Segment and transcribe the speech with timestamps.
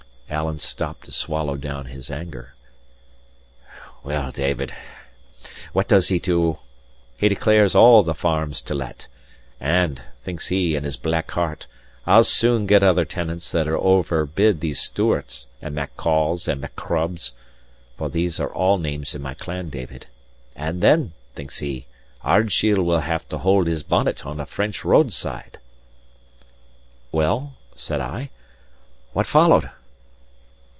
[0.33, 2.55] (Alan stopped to swallow down his anger.)
[4.01, 4.73] "Well, David,
[5.73, 6.59] what does he do?
[7.17, 9.07] He declares all the farms to let.
[9.59, 11.67] And, thinks he, in his black heart,
[12.05, 17.33] 'I'll soon get other tenants that'll overbid these Stewarts, and Maccolls, and Macrobs'
[17.97, 20.07] (for these are all names in my clan, David);
[20.55, 21.87] 'and then,' thinks he,
[22.23, 25.57] 'Ardshiel will have to hold his bonnet on a French roadside.'"
[27.11, 28.29] "Well," said I,
[29.11, 29.69] "what followed?"